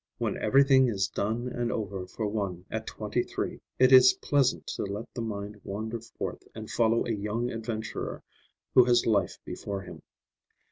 When 0.17 0.35
everything 0.39 0.87
is 0.87 1.07
done 1.07 1.47
and 1.47 1.71
over 1.71 2.07
for 2.07 2.25
one 2.25 2.65
at 2.71 2.87
twenty 2.87 3.21
three, 3.21 3.61
it 3.77 3.91
is 3.91 4.13
pleasant 4.19 4.65
to 4.73 4.81
let 4.83 5.05
the 5.13 5.21
mind 5.21 5.61
wander 5.63 5.99
forth 6.01 6.41
and 6.55 6.71
follow 6.71 7.05
a 7.05 7.11
young 7.11 7.51
adventurer 7.51 8.23
who 8.73 8.85
has 8.85 9.05
life 9.05 9.37
before 9.45 9.83
him. 9.83 10.01